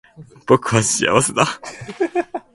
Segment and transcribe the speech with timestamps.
[0.47, 1.45] 僕は幸せだ